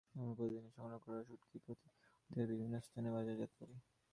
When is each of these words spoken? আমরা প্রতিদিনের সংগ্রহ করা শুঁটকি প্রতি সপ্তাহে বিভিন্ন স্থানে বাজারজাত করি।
আমরা 0.15 0.33
প্রতিদিনের 0.37 0.73
সংগ্রহ 0.75 0.99
করা 1.03 1.19
শুঁটকি 1.27 1.57
প্রতি 1.65 1.87
সপ্তাহে 1.89 2.49
বিভিন্ন 2.51 2.75
স্থানে 2.85 3.09
বাজারজাত 3.15 3.51
করি। 3.59 3.75